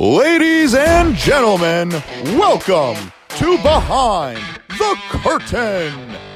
[0.00, 1.90] Ladies and gentlemen,
[2.38, 2.96] welcome
[3.30, 5.92] to Behind the Curtain.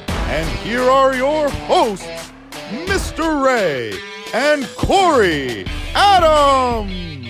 [0.09, 2.33] And here are your hosts,
[2.71, 3.45] Mr.
[3.45, 3.97] Ray
[4.35, 5.65] and Cory
[5.95, 7.29] Adams.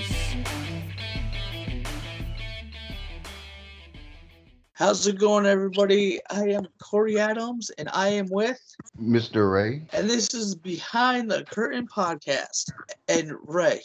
[4.72, 6.19] How's it going, everybody?
[6.30, 8.58] I am Cory Adams, and I am with,
[8.99, 9.53] Mr.
[9.53, 9.83] Ray.
[9.92, 12.72] and this is Behind the Curtain podcast.
[13.06, 13.83] And Ray,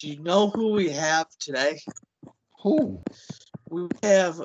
[0.00, 1.80] do you know who we have today?
[2.62, 3.02] Who?
[3.68, 4.40] We have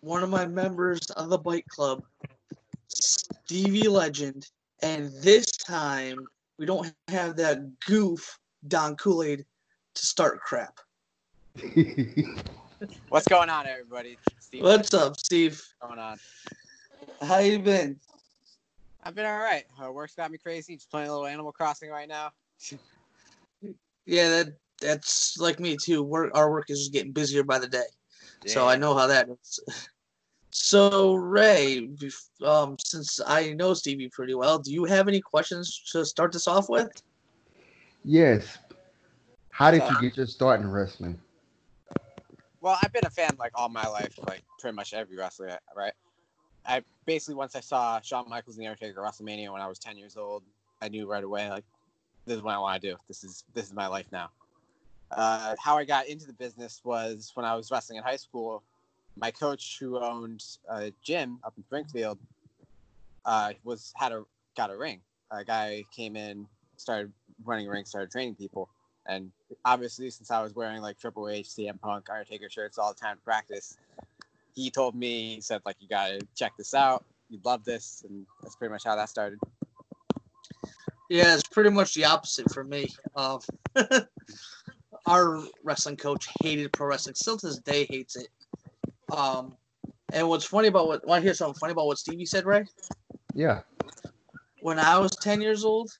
[0.00, 2.02] one of my members of the Bite Club,
[2.88, 4.46] Stevie Legend,
[4.82, 6.26] and this time
[6.58, 9.44] we don't have that goof Don Kool Aid
[9.94, 10.78] to start crap.
[13.08, 14.18] What's going on, everybody?
[14.40, 15.62] Steve, What's up, Steve?
[15.80, 16.18] going on?
[17.22, 17.98] How you been?
[19.02, 19.64] I've been all right.
[19.82, 20.76] Uh, work's got me crazy.
[20.76, 22.32] Just playing a little Animal Crossing right now.
[24.06, 24.48] Yeah, that
[24.80, 26.02] that's like me too.
[26.02, 27.84] Work our work is just getting busier by the day.
[28.46, 29.60] So I know how that is.
[30.56, 31.90] So Ray,
[32.44, 36.46] um, since I know Stevie pretty well, do you have any questions to start this
[36.46, 37.02] off with?
[38.04, 38.58] yes.
[39.50, 41.20] How did you get your start in wrestling?
[42.60, 45.92] Well, I've been a fan like all my life, like pretty much every wrestler, right?
[46.66, 49.78] I basically once I saw Shawn Michaels and The Undertaker at WrestleMania when I was
[49.78, 50.44] 10 years old,
[50.80, 51.64] I knew right away like
[52.26, 52.96] this is what I want to do.
[53.08, 54.30] This is this is my life now.
[55.10, 58.62] Uh, how I got into the business was when I was wrestling in high school.
[59.16, 62.18] My coach, who owned a gym up in Springfield,
[63.24, 64.24] uh, was had a
[64.56, 65.00] got a ring.
[65.30, 67.12] A guy came in, started
[67.44, 68.68] running a ring, started training people,
[69.06, 69.30] and
[69.64, 73.16] obviously since I was wearing like Triple H, CM Punk, Undertaker shirts all the time
[73.16, 73.76] to practice,
[74.54, 77.04] he told me he said like you gotta check this out.
[77.30, 79.38] You'd love this, and that's pretty much how that started.
[81.08, 82.88] Yeah, it's pretty much the opposite for me.
[83.14, 83.40] Um,
[85.06, 87.14] our wrestling coach hated pro wrestling.
[87.14, 88.28] Still to this day hates it.
[89.14, 89.56] Um,
[90.12, 92.64] and what's funny about what want to hear something funny about what Stevie said, Ray?
[93.34, 93.60] Yeah.
[94.60, 95.90] When I was ten years old,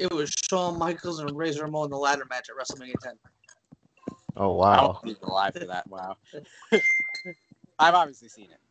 [0.00, 3.12] it was Shawn Michaels and Razor Ramon in the ladder match at WrestleMania 10.
[4.36, 4.86] Oh I wow.
[4.88, 5.86] wasn't even alive for that.
[5.88, 6.16] Wow.
[7.78, 8.65] I've obviously seen it, but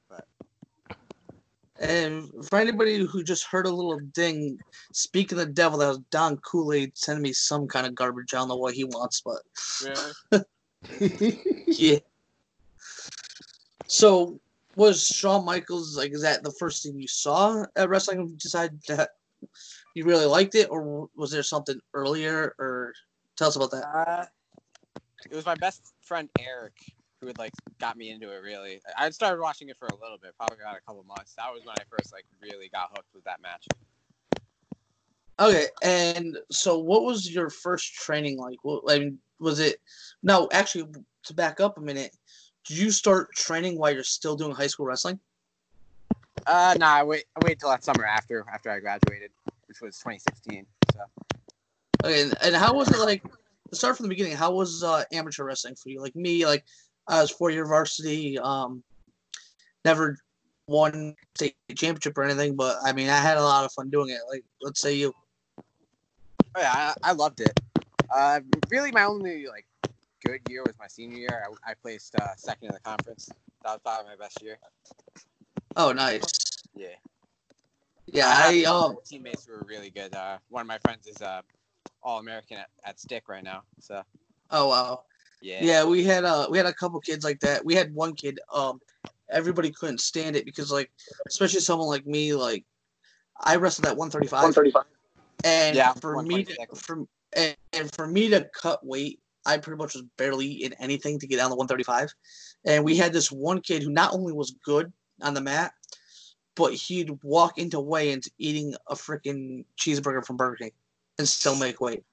[1.80, 4.58] And for anybody who just heard a little ding,
[4.94, 8.34] speak of the devil, that was Don Kool Aid sending me some kind of garbage.
[8.34, 9.41] I don't know what he wants, but
[9.84, 11.36] really,
[11.68, 12.00] yeah.
[13.88, 14.40] So,
[14.75, 16.13] was Shawn Michaels like?
[16.13, 18.19] Is that the first thing you saw at wrestling?
[18.19, 19.12] and Decided that
[19.96, 22.56] you really liked it, or was there something earlier?
[22.57, 22.94] Or
[23.36, 23.86] tell us about that.
[23.86, 24.25] uh,
[25.30, 26.74] it was my best friend Eric
[27.25, 28.41] who had like got me into it.
[28.41, 31.34] Really, I started watching it for a little bit, probably got a couple months.
[31.36, 33.68] That was when I first like really got hooked with that match.
[35.40, 38.58] Okay, and so what was your first training like?
[38.63, 39.81] What, I mean, was it?
[40.24, 40.88] No, actually,
[41.24, 42.16] to back up a minute,
[42.66, 45.19] did you start training while you're still doing high school wrestling?
[46.47, 49.31] Uh, nah, I wait, I waited till that summer after after I graduated,
[49.68, 50.66] which was 2016.
[50.94, 51.00] So.
[52.03, 53.24] Okay, and, and how was it like?
[53.72, 56.00] To start from the beginning, how was uh, amateur wrestling for you?
[56.00, 56.63] Like me, like
[57.07, 58.83] I was four year varsity, um,
[59.83, 60.17] never
[60.67, 64.09] won state championship or anything, but I mean, I had a lot of fun doing
[64.09, 64.21] it.
[64.29, 65.13] Like, let's say you.
[66.55, 67.59] Oh yeah, I, I loved it.
[68.13, 68.39] Uh,
[68.69, 69.65] really, my only like
[70.23, 71.44] good year was my senior year.
[71.45, 73.29] I, I placed uh, second in the conference.
[73.63, 74.57] That was probably my best year.
[75.75, 76.23] Oh, nice.
[76.75, 76.88] Yeah.
[78.07, 78.97] Yeah, had I um.
[79.03, 80.13] teammates were really good.
[80.13, 81.41] Uh, one of my friends is uh,
[82.03, 83.63] all American at, at stick right now.
[83.79, 84.03] So
[84.51, 85.03] Oh wow.
[85.45, 85.59] Yeah.
[85.61, 87.63] Yeah, we had uh we had a couple kids like that.
[87.63, 88.79] We had one kid, um
[89.29, 90.91] everybody couldn't stand it because like
[91.28, 92.66] especially someone like me, like
[93.39, 94.31] I wrestled at 135.
[94.31, 94.83] 135.
[95.44, 99.78] And Yeah, for me to, for and, and for me to cut weight, I pretty
[99.78, 102.09] much was barely eating anything to get down to 135.
[102.66, 104.91] And we had this one kid who not only was good
[105.22, 105.73] on the mat,
[106.56, 110.72] but he'd walk into weigh-ins eating a freaking cheeseburger from Burger King
[111.19, 112.03] and still make weight.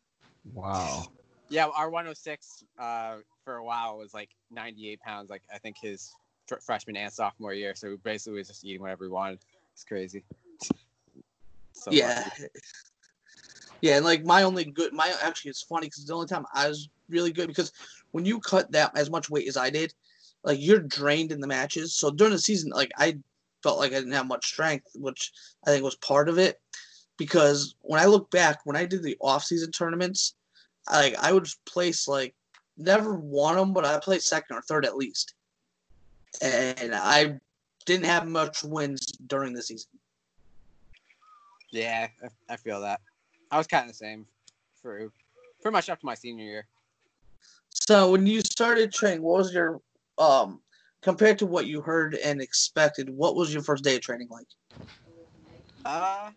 [0.53, 1.07] wow.
[1.53, 5.29] Yeah, our 106 uh, for a while was like 98 pounds.
[5.29, 6.15] Like I think his
[6.49, 7.75] fr- freshman and sophomore year.
[7.75, 9.41] So we basically was just eating whatever we wanted.
[9.73, 10.25] It's crazy.
[11.75, 12.29] So yeah.
[12.39, 12.53] lucky.
[13.81, 16.69] Yeah, and like my only good, my actually it's funny because the only time I
[16.69, 17.73] was really good because
[18.13, 19.93] when you cut that as much weight as I did,
[20.45, 21.95] like you're drained in the matches.
[21.95, 23.19] So during the season, like I
[23.63, 25.33] felt like I didn't have much strength, which
[25.67, 26.61] I think was part of it.
[27.17, 30.42] Because when I look back, when I did the off-season tournaments, I,
[30.91, 32.35] like I would place like
[32.77, 35.35] never won them, but I played second or third at least.
[36.41, 37.39] And I
[37.85, 39.91] didn't have much wins during the season.
[41.71, 42.09] Yeah,
[42.49, 43.01] I, feel that.
[43.51, 44.27] I was kind of the same
[44.81, 45.11] for
[45.63, 46.67] pretty much up to my senior year.
[47.71, 49.81] So when you started training, what was your
[50.19, 50.61] um
[51.01, 53.09] compared to what you heard and expected?
[53.09, 54.47] What was your first day of training like?
[55.85, 56.31] Uh,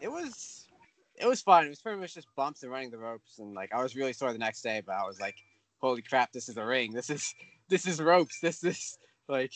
[0.00, 0.67] it was
[1.20, 1.66] it was fun.
[1.66, 4.12] It was pretty much just bumps and running the ropes, and like I was really
[4.12, 5.36] sore the next day, but I was like,
[5.78, 6.32] "Holy crap!
[6.32, 6.92] This is a ring.
[6.92, 7.34] This is
[7.68, 8.40] this is ropes.
[8.40, 8.98] This is
[9.28, 9.52] like."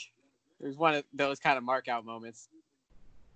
[0.61, 2.49] It was one of those kind of mark out moments.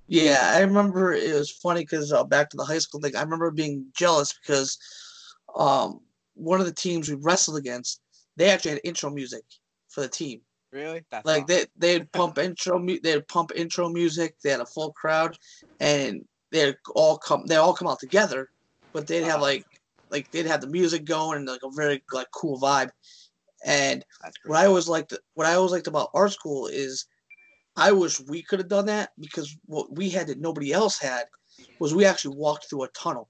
[0.07, 3.17] Yeah, I remember it was funny because uh, back to the high school thing.
[3.17, 4.79] I remember being jealous because
[5.57, 6.01] um,
[6.35, 8.01] one of the teams we wrestled against,
[8.37, 9.43] they actually had intro music
[9.89, 10.41] for the team.
[10.71, 11.03] Really?
[11.11, 11.67] That's Like awesome.
[11.79, 14.37] they they'd pump intro mu- they'd pump intro music.
[14.45, 15.37] They had a full crowd,
[15.81, 16.25] and
[16.57, 18.51] they'd all come they all come out together,
[18.93, 19.65] but they'd have like
[20.11, 22.91] like they'd have the music going and like a very like cool vibe.
[23.65, 24.05] And
[24.45, 27.07] what I always liked what I always liked about art school is
[27.77, 31.25] I wish we could have done that because what we had that nobody else had
[31.79, 33.29] was we actually walked through a tunnel.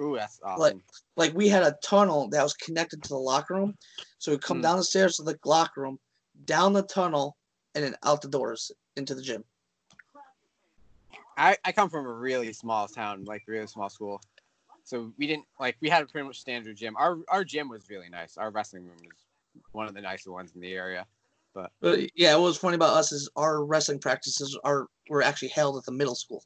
[0.00, 0.60] Ooh, that's awesome.
[0.60, 0.76] Like-
[1.16, 3.76] Like we had a tunnel that was connected to the locker room.
[4.18, 4.62] So we'd come Hmm.
[4.62, 5.98] down the stairs to the locker room,
[6.44, 7.36] down the tunnel,
[7.74, 9.44] and then out the doors into the gym.
[11.38, 14.20] I, I come from a really small town, like really small school.
[14.84, 16.96] So we didn't like we had a pretty much standard gym.
[16.96, 18.36] Our our gym was really nice.
[18.36, 21.06] Our wrestling room was one of the nicer ones in the area.
[21.54, 21.70] But
[22.14, 25.84] yeah, what was funny about us is our wrestling practices are were actually held at
[25.84, 26.42] the middle school.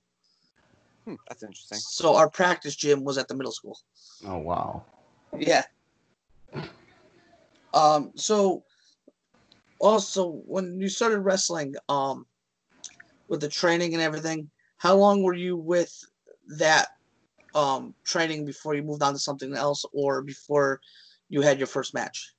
[1.06, 1.78] Hmm, that's interesting.
[1.78, 3.78] So our practice gym was at the middle school.
[4.26, 4.84] Oh wow.
[5.38, 5.64] Yeah.
[7.72, 8.12] Um.
[8.16, 8.64] So,
[9.78, 12.26] also, when you started wrestling, um,
[13.28, 14.50] with the training and everything,
[14.82, 15.92] how long were you with
[16.58, 16.88] that
[17.54, 20.80] um training before you moved on to something else, or before
[21.28, 22.34] you had your first match?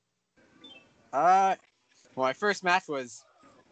[1.13, 1.55] Uh,
[2.15, 3.23] well, my first match was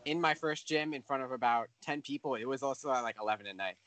[0.05, 2.35] in my first gym in front of about ten people.
[2.35, 3.75] It was also at like eleven at night.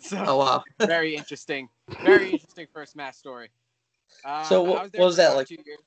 [0.00, 0.62] So Oh wow.
[0.86, 1.68] very interesting,
[2.04, 3.48] very interesting first match story.
[4.24, 5.48] Uh, So what- there what was that like?
[5.48, 5.80] Two years.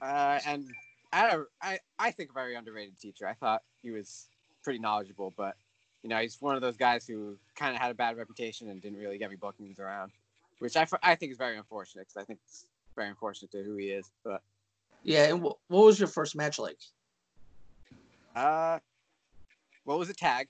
[0.00, 0.64] Uh, and
[1.12, 3.26] I, I, I think a very underrated teacher.
[3.26, 4.28] I thought he was
[4.64, 5.54] pretty knowledgeable, but
[6.06, 8.80] you know, he's one of those guys who kind of had a bad reputation and
[8.80, 10.12] didn't really get me bookings around,
[10.60, 13.74] which I, I think is very unfortunate because I think it's very unfortunate to who
[13.74, 14.12] he is.
[14.22, 14.40] But
[15.02, 15.24] Yeah.
[15.24, 16.78] And wh- what was your first match like?
[18.36, 18.78] Uh,
[19.82, 20.46] what was the tag?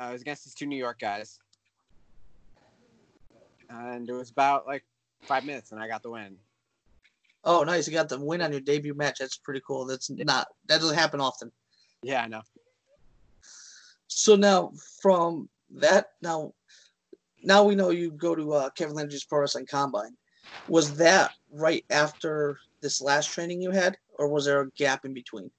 [0.00, 1.38] Uh, it was against these two New York guys,
[3.68, 4.84] and it was about like
[5.20, 6.38] five minutes, and I got the win.
[7.44, 7.86] Oh, nice!
[7.86, 9.18] You got the win on your debut match.
[9.18, 9.84] That's pretty cool.
[9.84, 11.52] That's not that doesn't happen often.
[12.02, 12.40] Yeah, I know.
[14.16, 14.72] So now
[15.02, 16.54] from that now
[17.44, 20.16] now we know you go to uh, Kevin Landry's Pro Wrestling Combine.
[20.68, 25.12] Was that right after this last training you had, or was there a gap in
[25.12, 25.50] between?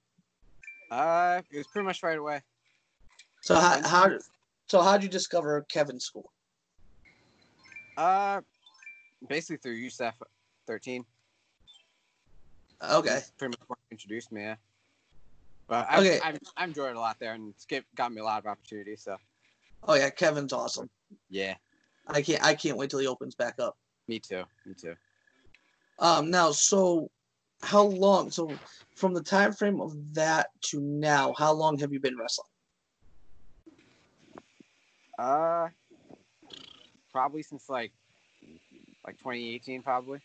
[0.90, 2.42] Uh, it was pretty much right away.
[3.42, 4.18] So how how
[4.66, 6.32] so how'd you discover Kevin's school?
[7.96, 8.40] Uh,
[9.28, 10.14] basically through USF
[10.66, 11.04] 13.
[12.90, 14.42] Okay, Pretty much introduced me.
[14.42, 14.56] Yeah.
[15.68, 16.20] But I, Okay.
[16.22, 19.02] I, I enjoyed it a lot there, and it's got me a lot of opportunities.
[19.02, 19.16] So
[19.84, 20.88] oh yeah, Kevin's awesome.
[21.28, 21.54] yeah,
[22.06, 23.76] I can't I can't wait till he opens back up.
[24.08, 24.44] me too.
[24.64, 24.96] Me too.
[25.98, 27.10] Um, now so
[27.62, 28.30] how long?
[28.30, 28.50] So
[28.96, 32.48] from the time frame of that to now, how long have you been wrestling?
[35.18, 35.68] Uh,
[37.12, 37.92] probably since like
[39.04, 40.20] like 2018, probably.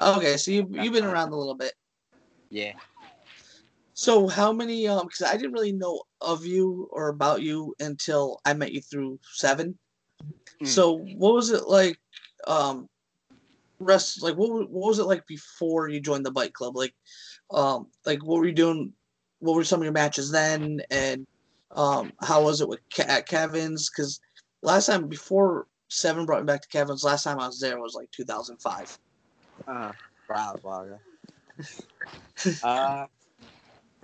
[0.00, 1.72] Okay, so you you've been around a little bit.
[2.50, 2.74] Yeah.
[3.94, 8.40] So how many um because I didn't really know of you or about you until
[8.44, 9.78] I met you through seven.
[10.58, 10.66] Hmm.
[10.66, 11.96] So what was it like
[12.46, 12.88] um
[13.78, 16.76] rest like what, what was it like before you joined the Bite Club?
[16.76, 16.92] Like
[17.52, 18.92] um like what were you doing
[19.38, 21.24] what were some of your matches then and
[21.70, 24.18] um how was it with at Kevin's cuz
[24.62, 27.94] last time before seven brought me back to Kevin's last time I was there was
[27.94, 28.98] like 2005.
[29.66, 29.92] Uh,
[30.28, 31.00] wow,
[32.64, 33.06] a uh,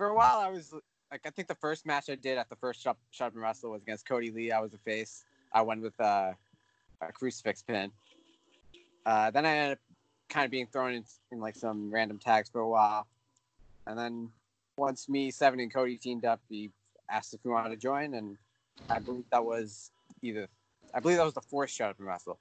[0.01, 0.73] for a while, I was
[1.11, 3.69] like, I think the first match I did at the first shop, shop and wrestle
[3.69, 4.51] was against Cody Lee.
[4.51, 5.25] I was a face.
[5.53, 6.31] I won with uh,
[7.01, 7.91] a crucifix pin.
[9.05, 9.79] Uh, then I ended up
[10.27, 13.05] kind of being thrown in, in like some random tags for a while,
[13.85, 14.29] and then
[14.75, 16.71] once me, Seven, and Cody teamed up, he
[17.07, 18.37] asked if we wanted to join, and
[18.89, 19.91] I believe that was
[20.23, 20.47] either.
[20.95, 22.39] I believe that was the fourth shot and wrestle.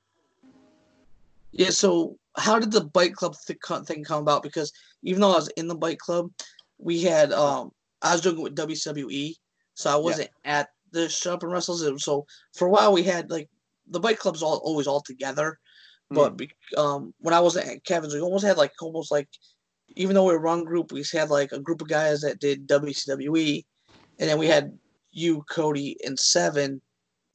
[1.52, 4.42] Yeah, so how did the Bite Club th- thing come about?
[4.42, 6.30] Because even though I was in the Bite Club,
[6.82, 7.70] we had um
[8.02, 9.34] I was doing it with WWE,
[9.74, 11.84] so I wasn't at the shop and wrestles.
[12.02, 13.48] So for a while we had like
[13.88, 15.58] the Bite Clubs all always all together,
[16.10, 19.28] but be, um when I wasn't at Kevin's, we almost had like almost like
[19.96, 22.68] even though we were one group, we had like a group of guys that did
[22.68, 23.64] WCWE,
[24.18, 24.78] and then we had
[25.12, 26.80] you, Cody, and Seven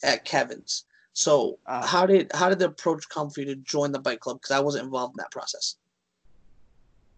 [0.03, 0.85] at Kevin's.
[1.13, 4.19] So Uh, how did how did the approach come for you to join the Bite
[4.19, 4.37] Club?
[4.41, 5.75] Because I wasn't involved in that process.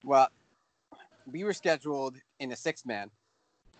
[0.03, 0.29] Well,
[1.31, 3.09] we were scheduled in a six man,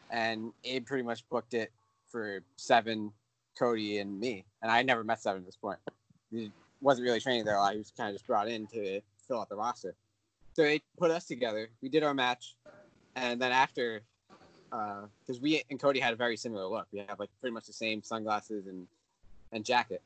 [0.10, 1.72] and Abe pretty much booked it
[2.10, 3.12] for seven,
[3.58, 4.46] Cody, and me.
[4.62, 5.80] And I never met seven at this point.
[6.32, 6.51] He
[6.82, 7.58] wasn't really training there.
[7.72, 9.96] He was kind of just brought in to fill out the roster.
[10.54, 11.70] So they put us together.
[11.82, 12.56] We did our match,
[13.16, 14.01] and then after,
[14.72, 16.88] uh, because we and Cody had a very similar look.
[16.92, 18.88] We have like pretty much the same sunglasses and
[19.51, 20.01] and jacket.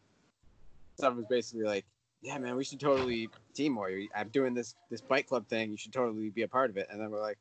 [0.99, 1.85] Seven was basically like,
[2.21, 3.89] yeah, man, we should totally team more.
[4.15, 5.71] I'm doing this this Bite Club thing.
[5.71, 6.87] You should totally be a part of it.
[6.91, 7.37] And then we're like,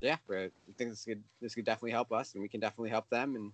[0.00, 3.08] yeah, we're, think this could this could definitely help us, and we can definitely help
[3.10, 3.36] them.
[3.36, 3.52] And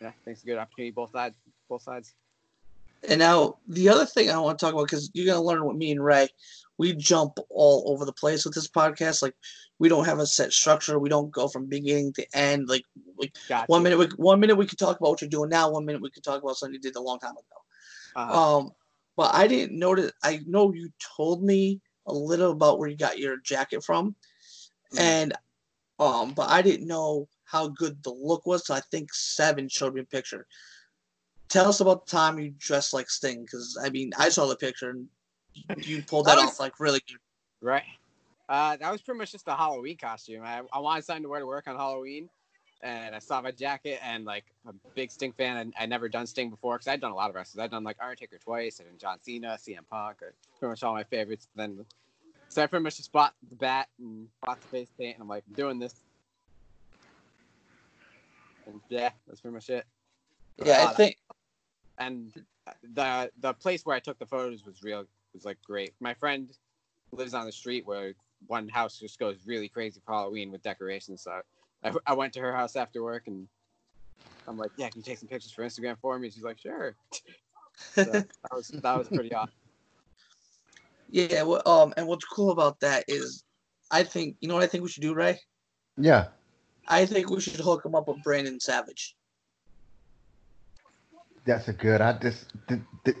[0.00, 1.34] yeah, I think it's a good opportunity both sides.
[1.68, 2.14] Both sides.
[3.08, 5.76] And now the other thing I want to talk about because you're gonna learn with
[5.76, 6.28] me and Ray,
[6.78, 9.22] we jump all over the place with this podcast.
[9.22, 9.34] Like
[9.78, 10.98] we don't have a set structure.
[10.98, 12.68] We don't go from beginning to end.
[12.68, 12.84] Like
[13.18, 13.66] like Gotcha.
[13.66, 15.70] one minute we one minute we could talk about what you're doing now.
[15.70, 17.42] One minute we could talk about something you did a long time ago.
[18.14, 18.72] Uh, Um,
[19.16, 20.12] but I didn't notice.
[20.22, 24.16] I know you told me a little about where you got your jacket from,
[24.94, 24.98] Mhm.
[25.00, 25.32] and
[25.98, 28.66] um, but I didn't know how good the look was.
[28.66, 30.46] So I think Seven showed me a picture.
[31.48, 34.56] Tell us about the time you dressed like Sting, because I mean I saw the
[34.56, 35.08] picture and
[35.86, 37.18] you pulled that That was- off like really good.
[37.60, 37.84] Right.
[38.48, 40.42] Uh, that was pretty much just a Halloween costume.
[40.42, 42.28] I, I wanted something to wear to work on Halloween,
[42.82, 45.56] and I saw my jacket and like a big Sting fan.
[45.56, 47.62] And I never done Sting before because I'd done a lot of wrestlers.
[47.62, 51.04] I'd done like Undertaker twice, and John Cena, CM Punk, or pretty much all my
[51.04, 51.48] favorites.
[51.54, 51.84] Then,
[52.48, 55.28] so I pretty much just bought the bat and bought the face paint, and I'm
[55.28, 55.94] like, I'm doing this.
[58.66, 59.84] And yeah, that's pretty much it.
[60.64, 61.16] Yeah, I think
[61.98, 62.32] and
[62.94, 65.94] the the place where I took the photos was real was like great.
[66.00, 66.50] My friend
[67.12, 68.12] lives on the street where
[68.46, 71.22] one house just goes really crazy for Halloween with decorations.
[71.22, 71.40] So
[71.84, 73.48] I, I went to her house after work and
[74.46, 76.30] I'm like, yeah, can you take some pictures for Instagram for me?
[76.30, 76.96] She's like, sure.
[77.94, 79.54] So that was that was pretty awesome.
[81.10, 81.42] yeah.
[81.42, 83.44] Well, um, and what's cool about that is,
[83.90, 85.40] I think you know what I think we should do, Ray.
[85.96, 86.28] Yeah.
[86.86, 89.16] I think we should hook him up with Brandon Savage.
[91.46, 92.02] That's a good.
[92.02, 93.16] I just, th- th-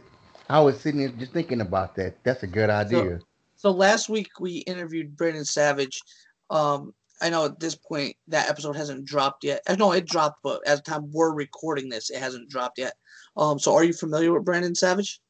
[0.50, 2.22] I was sitting here just thinking about that.
[2.22, 3.20] That's a good idea.
[3.56, 6.02] So last week we interviewed Brandon Savage.
[6.50, 6.92] Um,
[7.22, 9.62] I know at this point that episode hasn't dropped yet.
[9.68, 12.94] Uh, No, it dropped, but at the time we're recording this, it hasn't dropped yet.
[13.36, 15.20] Um, so are you familiar with Brandon Savage?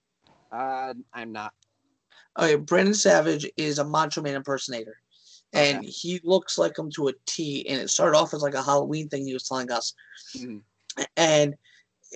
[0.51, 1.53] Uh, I'm not.
[2.39, 4.97] Okay, Brandon Savage is a Macho Man impersonator,
[5.53, 5.87] and Okay.
[5.87, 7.69] he looks like him to a T.
[7.69, 9.93] And it started off as like a Halloween thing he was telling us,
[10.35, 10.63] Mhm.
[11.19, 11.55] and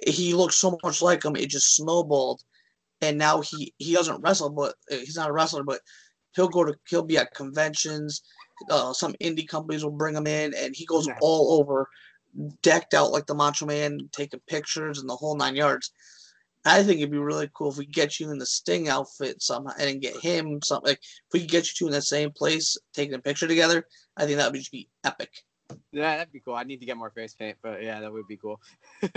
[0.06, 2.42] he looks so much like him, it just snowballed.
[3.02, 5.82] And now he he doesn't wrestle, but uh, he's not a wrestler, but
[6.34, 8.22] he'll go to he'll be at conventions.
[8.70, 11.88] Uh, some indie companies will bring him in, and he goes all over,
[12.62, 15.92] decked out like the Macho Man, taking pictures and the whole nine yards.
[16.64, 19.72] I think it'd be really cool if we get you in the Sting outfit somehow,
[19.78, 20.90] and get him something.
[20.90, 23.86] Like, if we could get you two in the same place, taking a picture together,
[24.16, 25.30] I think that would just be epic.
[25.92, 26.54] Yeah, that'd be cool.
[26.54, 28.60] I need to get more face paint, but yeah, that would be cool.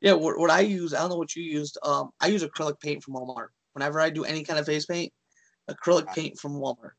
[0.00, 1.78] Yeah, what, what I use, I don't know what you used.
[1.82, 3.48] Um, I use acrylic paint from Walmart.
[3.72, 5.12] Whenever I do any kind of face paint,
[5.70, 6.92] acrylic paint from Walmart.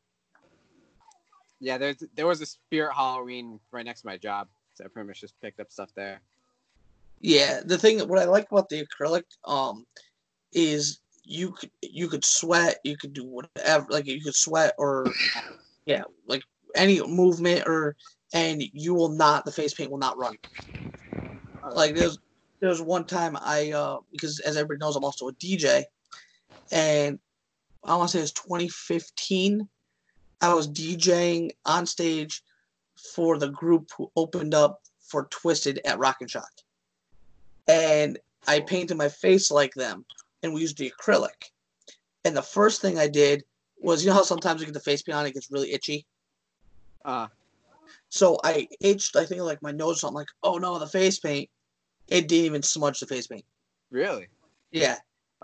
[1.60, 5.08] Yeah, there's there was a Spirit Halloween right next to my job, so I pretty
[5.08, 6.20] much just picked up stuff there.
[7.20, 9.84] Yeah, the thing what I like about the acrylic um
[10.52, 15.12] is you could you could sweat, you could do whatever like you could sweat or
[15.84, 16.42] yeah, like
[16.74, 17.94] any movement or
[18.32, 20.36] and you will not the face paint will not run.
[21.74, 22.18] Like there's
[22.60, 25.84] there's one time I uh because as everybody knows I'm also a DJ
[26.72, 27.18] and
[27.84, 29.68] I want to say it's 2015
[30.40, 32.42] I was DJing on stage
[33.14, 36.50] for the group who opened up for Twiztid at Rock and Shock
[37.70, 38.18] and
[38.48, 40.04] I painted my face like them,
[40.42, 41.50] and we used the acrylic.
[42.24, 43.44] And the first thing I did
[43.78, 46.06] was, you know how sometimes you get the face paint on, it gets really itchy.
[47.04, 47.28] Uh,
[48.08, 51.18] So I itched, I think like my nose, or something like, oh no, the face
[51.18, 51.48] paint.
[52.08, 53.44] It didn't even smudge the face paint.
[53.90, 54.26] really?
[54.72, 54.96] Yeah,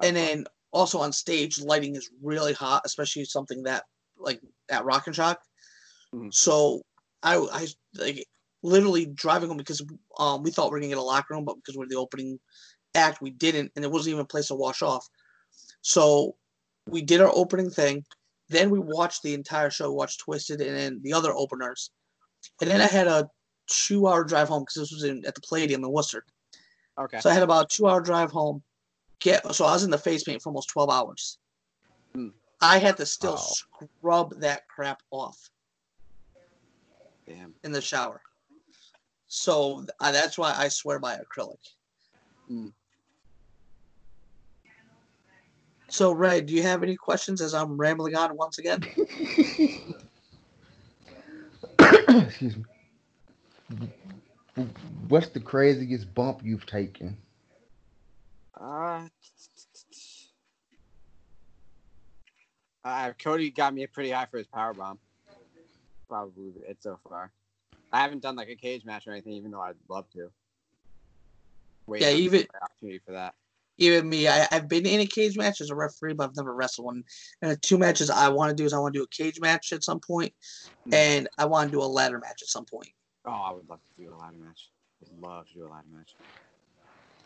[0.02, 3.84] and then also on stage, lighting is really hot, especially something that
[4.18, 5.40] like at Rock and Shock.
[6.14, 6.32] Mhm.
[6.32, 6.82] So
[7.22, 8.26] I, I like
[8.62, 9.82] literally driving home because
[10.18, 12.38] um we thought we were gonna get a locker room, but because we're the opening
[12.94, 15.06] act, we didn't, and there wasn't even a place to wash off.
[15.82, 16.36] So
[16.88, 18.04] we did our opening thing.
[18.48, 21.90] Then we watched the entire show, watched Twiztid, and then the other openers.
[22.60, 23.28] And then I had a
[23.66, 26.24] two-hour drive home because this was in at the Palladium in Worcester.
[26.98, 27.18] Okay.
[27.18, 28.62] So I had about a two hour drive home.
[29.20, 31.38] Get so I was in the face paint for almost twelve hours.
[32.60, 33.52] I had to still Wow.
[34.00, 35.50] scrub that crap off
[37.26, 37.54] Damn.
[37.64, 38.22] in the shower.
[39.28, 41.58] So uh, that's why I swear by acrylic.
[42.48, 42.68] Hmm.
[45.88, 48.82] So Ray, do you have any questions as I'm rambling on once again?
[52.08, 52.64] Excuse me.
[55.08, 57.16] What's the craziest bump you've taken?
[58.58, 59.06] Uh,
[62.86, 64.98] uh, Cody got me pretty high for his power bomb.
[66.08, 67.32] Probably it so far.
[67.92, 70.30] I haven't done like a cage match or anything, even though I'd love to.
[71.86, 73.34] Wait Yeah, even- opportunity for that.
[73.78, 76.54] Even me, I, I've been in a cage match as a referee, but I've never
[76.54, 77.04] wrestled one.
[77.42, 79.38] And the two matches I want to do is I want to do a cage
[79.38, 80.94] match at some Hmm.
[80.94, 82.88] and I want to do a ladder match at some point.
[83.26, 84.70] Oh, I would love to do a ladder match.
[85.04, 86.14] I would love to do a ladder match.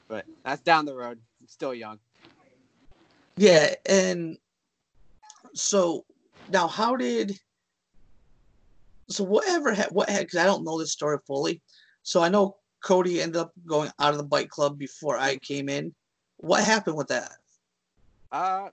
[0.08, 1.20] But that's down the road.
[1.40, 2.00] I'm still young.
[3.36, 4.36] Yeah, and
[5.54, 6.04] so
[6.49, 7.38] now how did
[9.09, 11.61] so whatever ha- what because I don't know this story fully.
[12.02, 15.69] So I know Cody ended up going out of the Bite Club before I came
[15.69, 15.95] in.
[16.38, 17.33] What happened with that?
[18.33, 18.69] Uh,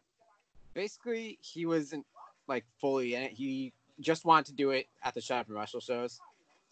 [0.73, 2.05] basically, he wasn't
[2.47, 3.31] like fully in it.
[3.31, 6.19] He just wanted to do it at the Shut Up and Wrestle shows,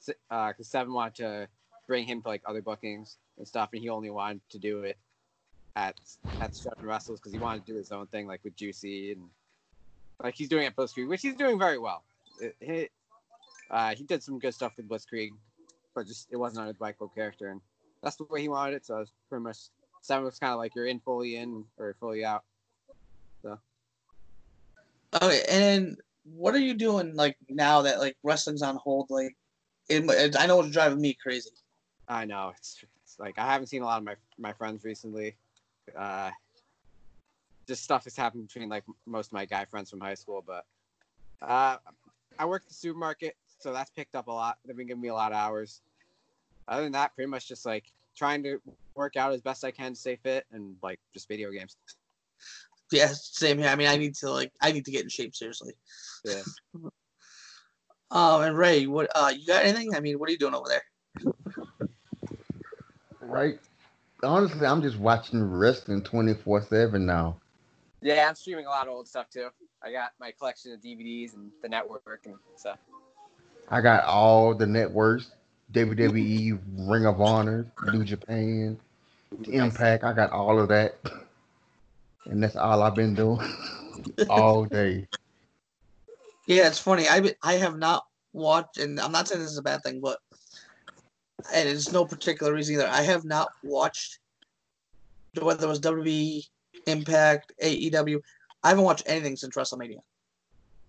[0.07, 1.47] S- uh, because Seven wanted to
[1.87, 4.97] bring him to like other bookings and stuff, and he only wanted to do it
[5.75, 5.99] at
[6.39, 9.11] at Shut and Wrestles because he wanted to do his own thing, like with Juicy
[9.11, 9.27] and
[10.23, 12.03] like he's doing it at Blitzkrieg, which he's doing very well.
[12.39, 12.89] It, he,
[13.69, 15.31] uh, he did some good stuff with Blitzkrieg,
[15.93, 17.61] but just it wasn't on his club character, and
[18.03, 18.85] that's the way he wanted it.
[18.85, 19.57] So it's pretty much
[20.05, 22.43] Seven was kind of like you're in fully in or fully out.
[23.41, 23.57] So.
[25.19, 25.97] Okay, and
[26.35, 29.09] what are you doing like now that like wrestling's on hold?
[29.09, 29.35] Like,
[29.89, 31.49] it, I know it's driving me crazy.
[32.07, 35.35] I know it's, it's like I haven't seen a lot of my my friends recently.
[35.97, 36.29] Uh,
[37.67, 40.43] just stuff that's happened between like most of my guy friends from high school.
[40.45, 40.65] But
[41.41, 41.77] uh,
[42.37, 44.57] I work at the supermarket, so that's picked up a lot.
[44.65, 45.81] They've been giving me a lot of hours.
[46.67, 48.59] Other than that, pretty much just like trying to
[48.95, 51.77] work out as best I can to stay fit and like just video games.
[52.91, 53.67] Yeah, same here.
[53.67, 55.73] I mean, I need to like I need to get in shape seriously.
[56.23, 56.41] Yeah.
[58.11, 59.93] Um, and Ray, what uh, you got anything?
[59.95, 61.33] I mean, what are you doing over there?
[63.19, 63.59] Right?
[64.23, 67.41] Honestly, I'm just watching wrestling 24 7 now.
[68.05, 69.49] Yeah, I'm streaming a lot of old stuff too.
[69.81, 72.77] I got my collection of DVDs and the network and stuff.
[73.69, 75.31] I got all the networks
[75.73, 78.77] WWE, Ring of Honor, New Japan,
[79.47, 80.03] Impact.
[80.03, 80.99] I got all of that.
[82.25, 83.39] And that's all I've been doing
[84.29, 85.07] all day.
[86.45, 87.07] Yeah, it's funny.
[87.09, 90.19] I I have not watched, and I'm not saying this is a bad thing, but
[91.51, 92.87] and it's no particular reason either.
[92.87, 94.19] I have not watched
[95.41, 96.47] whether it was WWE,
[96.87, 98.21] Impact, AEW.
[98.63, 99.99] I haven't watched anything since WrestleMania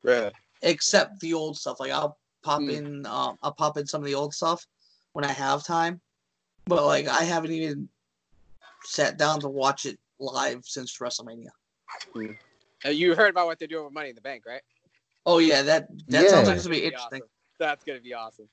[0.03, 0.31] Really?
[0.63, 1.81] except the old stuff.
[1.81, 2.71] Like I'll pop Hmm.
[2.71, 4.67] in, um, I'll pop in some of the old stuff
[5.13, 6.01] when I have time,
[6.67, 7.89] but like I haven't even
[8.85, 11.49] sat down to watch it live since WrestleMania.
[12.85, 14.63] Uh, you heard about what they're doing with Money in the Bank, right?
[15.25, 16.29] Oh yeah, that that Yeah.
[16.29, 17.23] sounds like it's gonna be interesting.
[17.23, 17.31] awesome.
[17.59, 18.49] That's gonna be awesome.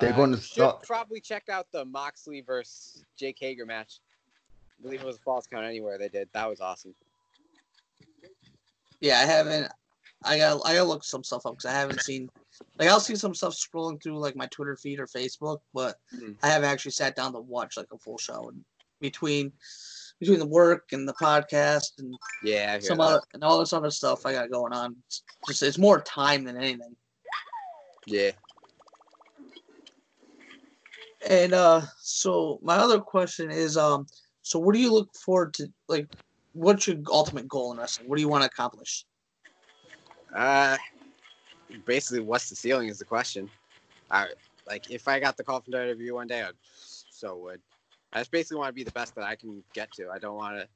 [0.00, 4.00] They're Uh, gonna you should start- probably check out the Moxley versus Jake Hager match.
[4.78, 6.28] I believe it was a falls count anywhere they did.
[6.32, 6.94] That was awesome.
[9.00, 9.70] Yeah, I haven't.
[10.24, 12.28] I got I gotta look some stuff up because I haven't seen.
[12.78, 16.36] Like I'll see some stuff scrolling through like my Twitter feed or Facebook, but Mhm.
[16.42, 18.48] I haven't actually sat down to watch like a full show.
[18.48, 18.64] And
[19.00, 19.52] between
[20.18, 22.12] between the work and the podcast and
[22.42, 23.04] Yeah, some that.
[23.04, 26.44] other and all this other stuff I got going on, it's just it's more time
[26.44, 26.96] than anything.
[28.06, 28.32] Yeah.
[31.28, 34.06] And uh, so my other question is, um,
[34.48, 35.70] so what do you look forward to?
[35.88, 36.08] Like,
[36.54, 38.08] what's your ultimate goal in wrestling?
[38.08, 39.04] What do you want to accomplish?
[40.34, 40.78] Uh,
[41.84, 43.50] basically, what's the ceiling is the question.
[44.10, 44.28] I
[44.66, 46.52] like if I got the call from WWE one day, I
[47.10, 47.60] so would.
[48.14, 50.08] I just basically want to be the best that I can get to.
[50.08, 50.66] I don't want to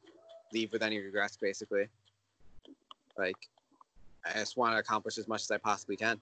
[0.53, 1.39] leave with any regrets.
[1.39, 1.89] Basically,
[3.17, 3.39] like
[4.27, 6.21] I just want to accomplish as much as I possibly can.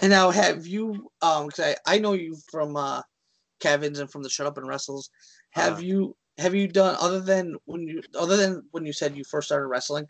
[0.00, 1.08] And now, have you?
[1.22, 3.02] Um, because I, I know you from uh,
[3.62, 5.10] Kevin's and from the Shut Up and Wrestles.
[5.50, 5.82] Have Uh-huh.
[5.82, 9.48] you have you done other than when you other than when you said you first
[9.48, 10.06] started wrestling?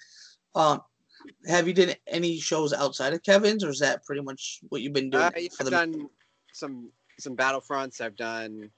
[0.54, 0.80] Um,
[1.46, 4.92] have you done any shows outside of Kevin's, or is that pretty much what you've
[4.92, 5.70] been doing Uh, yeah, I've the?
[5.70, 6.08] done
[6.52, 8.00] some some battlefronts.
[8.00, 8.70] I've done.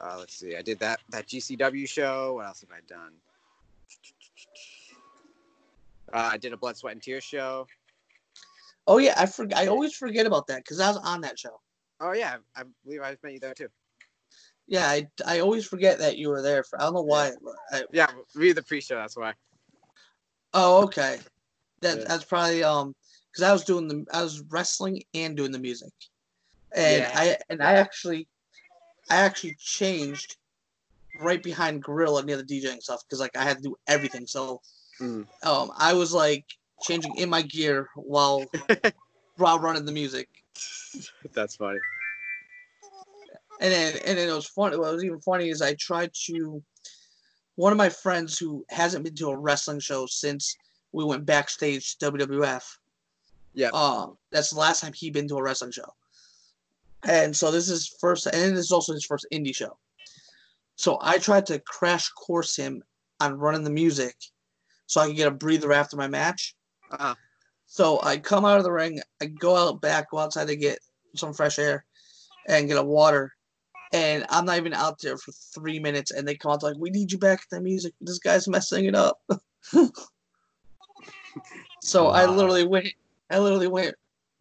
[0.00, 0.54] Uh, let's see.
[0.56, 2.34] I did that that GCW show.
[2.34, 3.12] What else have I done?
[6.12, 7.66] Uh, I did a blood, sweat, and tears show.
[8.86, 9.58] Oh yeah, I forget.
[9.58, 11.60] I always forget about that because I was on that show.
[12.00, 13.68] Oh yeah, I believe I've met you there too.
[14.68, 16.64] Yeah, I, I always forget that you were there.
[16.64, 17.32] For I don't know why.
[17.72, 18.96] I, Yeah, read the pre-show.
[18.96, 19.34] That's why.
[20.54, 21.18] oh, okay.
[21.82, 22.04] That Yeah.
[22.08, 22.94] that's probably um
[23.30, 25.92] because I was doing the I was wrestling and doing the music,
[26.74, 27.10] and Yeah.
[27.14, 28.26] I and I actually
[29.10, 30.36] I actually changed
[31.20, 34.26] right behind Gorilla near the DJing stuff because like I had to do everything.
[34.26, 34.60] So
[35.00, 35.26] Mm.
[35.44, 36.44] um, I was like
[36.80, 38.46] changing in my gear while
[39.36, 40.28] while running the music.
[41.34, 41.78] That's funny.
[43.60, 44.76] And then and then it was funny.
[44.76, 46.62] What was even funny is I tried to
[47.56, 50.56] one of my friends who hasn't been to a wrestling show since
[50.92, 52.62] we went backstage to WWF.
[53.54, 53.70] Yeah.
[53.70, 55.94] Um, that's the last time he'd been to a wrestling show.
[57.04, 59.76] And so this is first, and this is also his first indie show.
[60.76, 62.82] So I tried to crash course him
[63.20, 64.16] on running the music,
[64.86, 66.54] so I could get a breather after my match.
[66.90, 67.14] Uh-huh.
[67.66, 70.78] So I come out of the ring, I go out back, go outside to get
[71.14, 71.84] some fresh air,
[72.46, 73.32] and get a water.
[73.92, 76.90] And I'm not even out there for three minutes, and they come out like, "We
[76.90, 77.94] need you back at the music.
[78.00, 79.20] This guy's messing it up."
[81.82, 82.88] so I literally went,
[83.30, 83.94] I literally went,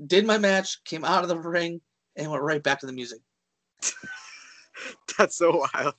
[0.07, 1.79] did my match, came out of the ring,
[2.15, 3.19] and went right back to the music.
[5.17, 5.95] That's so wild.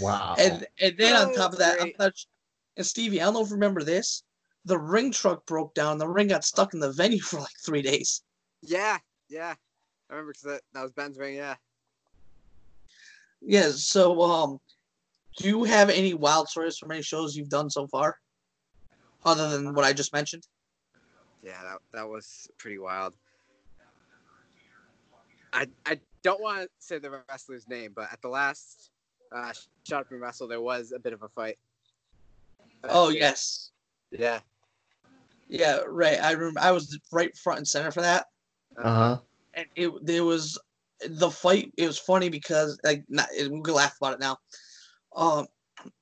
[0.00, 0.36] Wow.
[0.38, 2.12] And and then on top of that, I'm not,
[2.76, 4.22] and Stevie, I don't know if you remember this.
[4.64, 5.98] The ring truck broke down.
[5.98, 8.22] The ring got stuck in the venue for like three days.
[8.62, 8.98] Yeah,
[9.28, 9.54] yeah.
[10.08, 11.34] I remember because that, that was Ben's ring.
[11.34, 11.56] Yeah.
[13.44, 13.70] Yeah.
[13.74, 14.60] So, um,
[15.36, 18.18] do you have any wild stories from any shows you've done so far,
[19.24, 20.46] other than what I just mentioned?
[21.42, 23.14] Yeah, that, that was pretty wild.
[25.52, 28.90] I I don't want to say the wrestler's name, but at the last
[29.32, 29.52] uh,
[29.86, 31.58] Shut Up and Wrestle, there was a bit of a fight.
[32.84, 33.70] Oh yes.
[34.10, 34.40] Yeah.
[35.48, 35.80] Yeah.
[35.86, 36.20] Right.
[36.22, 36.60] I remember.
[36.60, 38.26] I was right front and center for that.
[38.76, 39.18] Uh huh.
[39.54, 40.58] and it there was
[41.08, 41.72] the fight.
[41.76, 44.38] It was funny because like not, we can laugh about it now.
[45.14, 45.46] Um,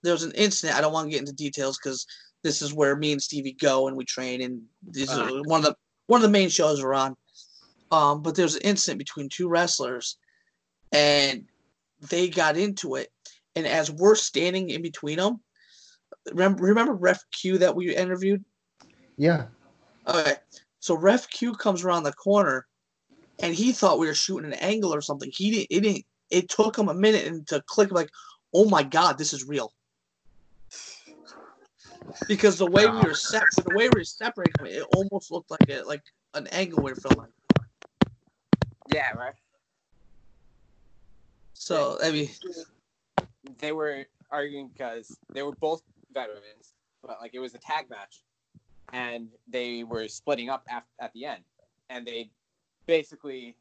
[0.03, 0.79] there was an incident.
[0.79, 2.07] I don't want to get into details because
[2.43, 5.35] this is where me and Stevie go and we train, and this Uh-huh.
[5.37, 7.17] is one of the one of the main shows we're on.
[7.91, 10.17] Um, but there's an incident between two wrestlers,
[10.93, 11.45] and
[12.09, 13.11] they got into it.
[13.57, 15.41] And as we're standing in between them,
[16.33, 18.45] remember remember Ref Q that we interviewed?
[19.17, 19.47] Yeah.
[20.07, 20.35] Okay,
[20.79, 22.67] so Ref Q comes around the corner,
[23.43, 25.31] and he thought we were shooting an angle or something.
[25.33, 25.67] He didn't.
[25.71, 26.05] It didn't.
[26.31, 28.11] It took him a minute and to click like,
[28.55, 29.73] oh my god, this is real.
[32.29, 35.69] Because the way we were set, the way we were separating, it almost looked like
[35.69, 36.03] a like
[36.35, 37.33] an angle we were filming.
[38.89, 39.35] Yeah, right.
[41.55, 42.29] So I mean,
[43.59, 48.23] They were arguing because they were both veterans, but like it was a tag match,
[48.93, 51.43] and they were splitting up af- at the end,
[51.89, 52.31] and they
[52.91, 53.55] basically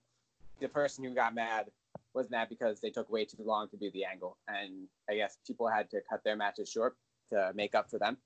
[0.59, 1.67] the person who got mad
[2.15, 5.37] was mad because they took way too long to do the angle, and I guess
[5.45, 6.97] people had to cut their matches short
[7.31, 8.17] to make up for them,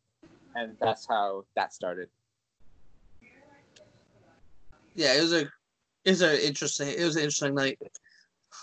[0.55, 2.07] and that's how that started.
[4.95, 5.41] yeah, it was a,
[6.05, 7.77] it was an interesting, it was an interesting night.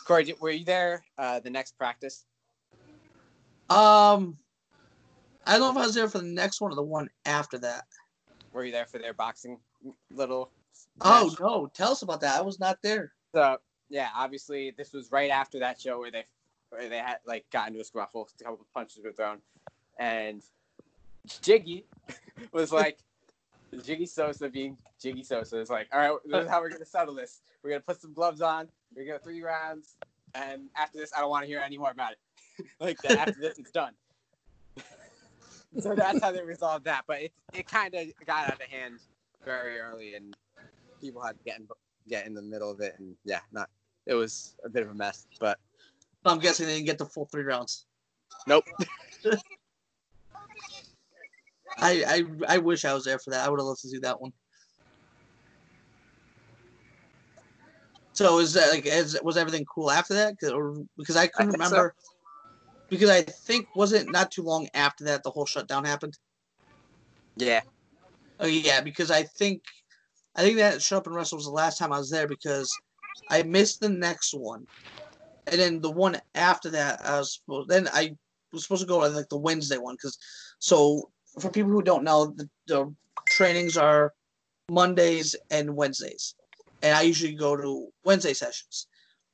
[0.07, 2.25] Cory, were you there uh, the next practice?
[3.69, 4.39] Um,
[5.47, 7.59] I don't know if I was there for the next one or the one after
[7.59, 7.85] that.
[8.55, 9.59] Were you there for their boxing
[10.11, 10.51] little?
[11.01, 12.39] Oh no, tell us about that.
[12.39, 13.13] I was not there.
[13.35, 16.25] So yeah, obviously this was right after that show where they
[16.71, 19.39] where they had like got into a scruffle, a couple of punches were thrown,
[19.99, 20.43] and
[21.43, 21.85] Jiggy
[22.53, 22.99] was like,
[23.85, 27.15] Jiggy Sosa being Jiggy Sosa is like, all right, this is how we're gonna settle
[27.15, 27.41] this.
[27.63, 28.69] We're gonna put some gloves on.
[28.95, 29.97] We're gonna three rounds,
[30.35, 32.67] and after this, I don't want to hear any more about it.
[32.81, 33.93] like that, after this, it's done.
[35.79, 37.05] so that's how they resolved that.
[37.07, 38.95] But it it kind of got out of hand
[39.45, 40.37] very early, and
[41.01, 41.69] people had to get in,
[42.09, 43.69] get in the middle of it, and yeah, not.
[44.07, 45.59] It was a bit of a mess, but
[46.25, 47.87] I'm guessing they didn't get the full three rounds.
[48.47, 48.65] nope.
[51.79, 52.05] I,
[52.49, 53.47] I I wish I was there for that.
[53.47, 54.33] I would have loved to see that one.
[58.13, 60.35] So is that like is, was everything cool after that?
[60.53, 61.59] Or, because I couldn't so.
[61.59, 61.95] remember.
[62.89, 66.19] Because I think was it not too long after that the whole shutdown happened.
[67.37, 67.61] Yeah,
[68.41, 69.63] Oh yeah, because I think
[70.37, 72.73] I think that Shut Up and Wrestle was the last time I was there because
[73.31, 74.67] I missed the next one,
[75.47, 77.69] and then the one after that I was supposed.
[77.69, 78.17] Then I
[78.53, 80.17] was supposed to go to like the Wednesday one because
[80.59, 82.95] so for people who don't know, the, the
[83.29, 84.13] trainings are
[84.71, 86.35] Mondays and Wednesdays,
[86.83, 88.87] and I usually go to Wednesday sessions.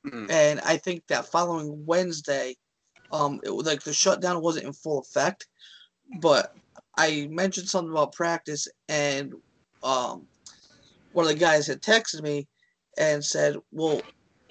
[0.05, 0.29] Mhm.
[0.31, 2.55] And I think that following Wednesday,
[3.11, 5.47] um, it was like the shutdown wasn't in full effect,
[6.19, 6.53] but
[6.97, 9.33] I mentioned something about practice, and
[9.83, 10.27] um,
[11.17, 12.47] one of the guys had texted me
[12.95, 14.03] and said, "Well,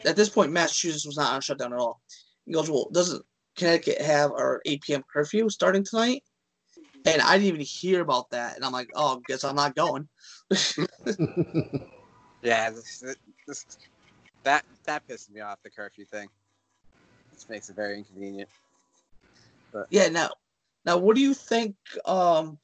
[0.04, 2.00] at this point, Massachusetts was not on shutdown at all."
[2.44, 3.24] He goes, "Well, doesn't
[3.56, 5.04] Connecticut have our 8 p.m.
[5.08, 6.24] curfew starting tonight?"
[7.04, 10.08] And I didn't even hear about that, and I'm like, "Oh, guess I'm not going."
[12.42, 12.70] yeah.
[12.70, 13.04] This,
[13.46, 13.78] this,
[14.42, 15.62] that that pisses me off.
[15.62, 16.28] The curfew thing.
[17.32, 18.50] This makes it very inconvenient.
[19.72, 20.08] But Yeah.
[20.08, 20.30] Now,
[20.84, 21.76] now, what do you think?
[22.04, 22.58] Um,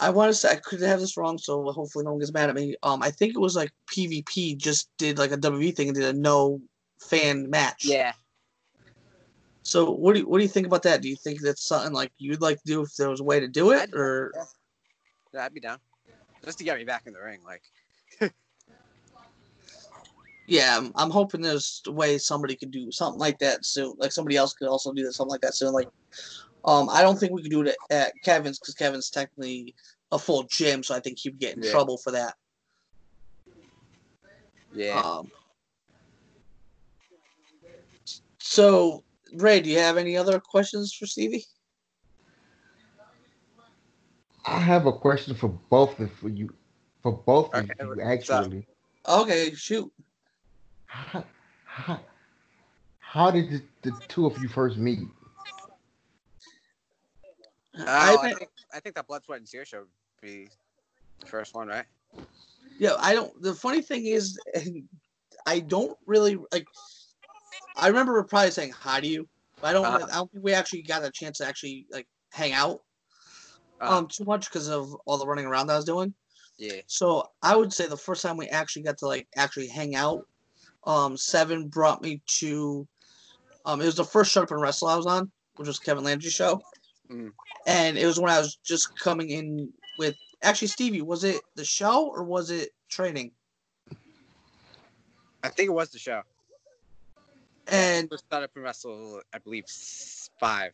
[0.00, 2.48] I want to say I could have this wrong, so hopefully no one gets mad
[2.48, 2.76] at me.
[2.82, 6.14] Um, I think it was like PvP just did like a WWE thing and did
[6.14, 6.60] a no
[7.00, 7.84] fan match.
[7.84, 8.12] Yeah.
[9.62, 11.02] So what do you, what do you think about that?
[11.02, 13.40] Do you think that's something like you'd like to do if there was a way
[13.40, 14.32] to do it, I'd- or
[15.34, 15.44] yeah.
[15.44, 15.78] I'd be down.
[16.44, 17.62] Just to get me back in the ring, like
[20.46, 23.94] yeah, I'm, I'm hoping there's a way somebody could do something like that soon.
[23.98, 25.72] Like somebody else could also do that, something like that soon.
[25.72, 25.88] Like,
[26.66, 29.74] um, I don't think we could do it at, at Kevin's because Kevin's technically
[30.12, 31.70] a full gym, so I think he'd get in Yeah.
[31.70, 32.34] trouble for that.
[34.74, 35.00] yeah.
[35.00, 35.30] Um,
[38.38, 39.02] so
[39.34, 41.44] Ray, do you have any other questions for Stevie?
[44.44, 46.52] I have a question for both of you.
[47.02, 48.44] For both of you, what's up?
[48.44, 48.66] actually.
[49.08, 49.92] Okay, shoot.
[50.86, 51.24] How,
[51.64, 52.00] how,
[53.00, 55.08] how did the, the two of you first meet?
[57.78, 59.88] Oh, I, I think I think that blood, sweat, and tears show would
[60.22, 60.48] be
[61.20, 61.84] the first one, right?
[62.78, 63.40] yeah, I don't.
[63.42, 64.38] The funny thing is,
[65.46, 66.66] I don't really like.
[67.76, 69.28] I remember probably saying hi to you,
[69.60, 69.84] but I don't.
[69.84, 70.06] Uh-huh.
[70.10, 72.82] I don't think we actually got a chance to actually like hang out
[73.80, 76.14] Uh, um too much because of all the running around that I was doing.
[76.58, 76.80] yeah.
[76.86, 80.26] So I would say the first time we actually got to like actually hang out,
[80.84, 82.86] um, Seven brought me to,
[83.64, 86.04] um, it was the first Shut Up and Wrestle I was on, which was Kevin
[86.04, 86.60] Landry's show,
[87.10, 87.32] Mm.
[87.66, 91.02] and it was when I was just coming in with actually Stevie.
[91.02, 93.30] Was it the show or was it training?
[95.42, 96.22] I think it was the show.
[97.68, 99.64] And First started and wrestle, I believe
[100.40, 100.72] five.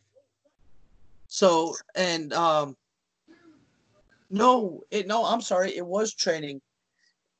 [1.27, 2.75] so and um,
[4.29, 6.61] no, it no, I'm sorry, it was training,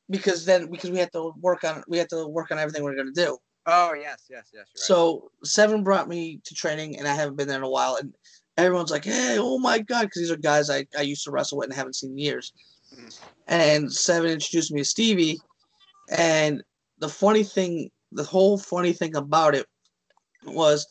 [0.10, 2.92] because then because we had to work on we had to work on everything we
[2.92, 3.38] are gonna do.
[3.66, 4.54] Oh yes, yes, yes.
[4.54, 4.68] Right.
[4.74, 7.96] So Seven brought me to training, and I haven't been there in a while.
[7.96, 8.14] And
[8.58, 11.58] everyone's like, "Hey, oh my god!" Because these are guys I, I used to wrestle
[11.58, 12.54] with and haven't seen in years.
[12.96, 13.20] Mhm.
[13.48, 15.40] And Seven introduced me to Stevie,
[16.10, 16.64] and
[17.00, 19.66] the funny thing, the whole funny thing about it
[20.46, 20.86] was,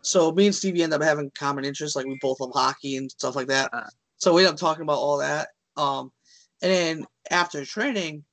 [0.00, 3.10] so me and Stevie end up having common interests, like we both love hockey and
[3.10, 3.70] stuff like that.
[3.72, 3.84] Uh.
[4.16, 5.48] So we end up talking about all that.
[5.76, 6.12] Um,
[6.62, 8.24] and then after training,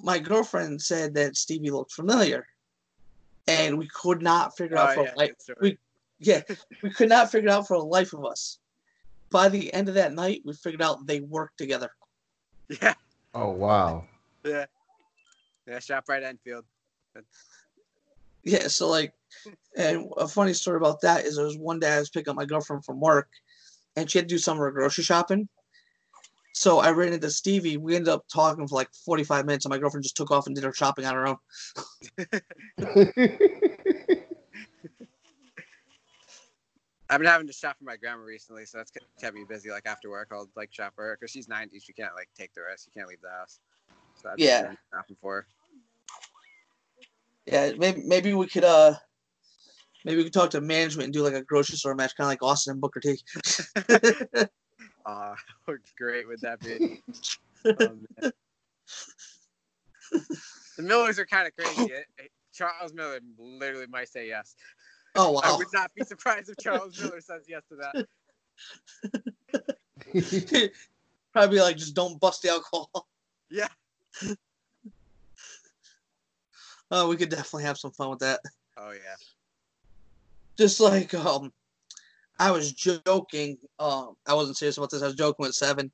[0.00, 2.46] my girlfriend said that Stevie looked familiar,
[3.46, 5.58] and we could not figure out oh, for yeah, story.
[5.60, 5.78] we-
[6.20, 6.42] yeah,
[6.82, 8.58] we could not figure it out for the life of us.
[9.30, 11.90] By the end of that night, we figured out they worked together.
[12.68, 12.94] yeah,
[13.34, 14.04] Oh wow.
[14.44, 14.66] yeah,
[15.66, 15.78] yeah.
[15.78, 16.64] ShopRite Enfield.
[18.44, 19.12] Yeah, so like,
[19.76, 22.36] and a funny story about that is there was one day I was picking up
[22.36, 23.28] my girlfriend from work,
[23.96, 25.48] and she had to do some of her grocery shopping.
[26.54, 27.76] So I ran into Stevie.
[27.76, 30.54] We ended up talking for like 45 minutes, and my girlfriend just took off and
[30.54, 31.36] did her shopping on her own.
[37.10, 39.70] I've been having to shop for my grandma recently, so that's kept- me busy.
[39.70, 41.80] Like after work, I'll like shop for her because she's 90.
[41.80, 42.84] She can't like take the rest.
[42.84, 43.60] She can't leave the house.
[44.14, 44.72] So I've Yeah.
[44.92, 45.46] shopping for her.
[47.46, 48.94] Yeah, maybe maybe we could uh,
[50.04, 52.30] maybe we could talk to management and do like a grocery store match, kind of
[52.32, 53.18] like Austin and Booker T.
[55.06, 55.34] Aw,
[55.66, 57.02] how great would that be?
[57.64, 58.06] Um,
[60.76, 61.92] the Millers are kind of crazy.
[61.94, 64.54] Eh, eh, Charles Miller literally might say yes.
[65.18, 65.40] Oh wow!
[65.44, 68.06] I would not be surprised if Charles Miller says yes to that.
[71.32, 73.06] Probably like just don't bust the alcohol.
[73.50, 73.68] Yeah.
[76.90, 78.40] Uh, we could definitely have some fun with that.
[78.76, 79.16] Oh yeah.
[80.56, 81.52] Just like um,
[82.38, 83.58] I was joking.
[83.78, 85.02] Um, I wasn't serious about this.
[85.02, 85.90] I was joking with Seven,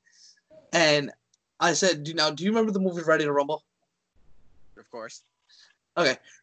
[0.73, 1.11] and
[1.61, 2.31] I said, "Do now?
[2.31, 3.65] Do you remember the movie Ready to Rumble?
[4.79, 5.23] Of course.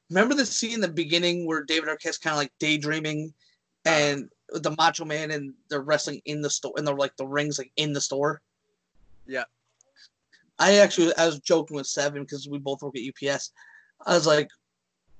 [0.10, 3.34] Remember the scene in the beginning where David Arquette's kind of like daydreaming,
[3.86, 7.58] and the Macho Man and they're wrestling in the store, and they're like the rings
[7.58, 8.42] like in the store."
[9.26, 9.46] Yeah.
[10.60, 13.52] I actually I was joking with Seven because we both work at UPS.
[14.06, 14.50] I was like,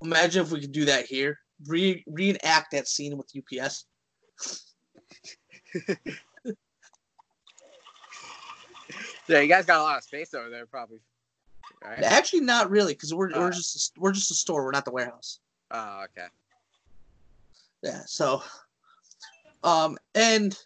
[0.02, 3.86] imagine if we could do that here, re- reenact that scene with UPS.
[9.28, 10.98] Yeah, you guys got a lot of space over there, probably.
[11.84, 12.02] Right?
[12.02, 13.40] Actually, not really, because we're Uh.
[13.40, 14.64] we're just a, we're just a store.
[14.64, 15.40] We're not the warehouse.
[15.70, 16.28] Oh, okay.
[17.82, 18.02] Yeah.
[18.06, 18.42] So,
[19.64, 20.56] um, and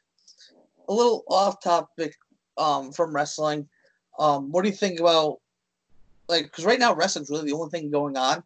[0.89, 2.15] a little off topic,
[2.59, 3.69] um, from wrestling.
[4.19, 5.41] Um, what do you think about
[6.29, 6.45] like?
[6.45, 8.43] Because right now wrestling's really the only thing going on.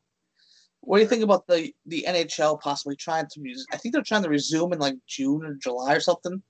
[0.82, 3.40] What do you think about the the NHL possibly trying to?
[3.40, 6.42] Res- I think they're trying to resume in like June or July or something.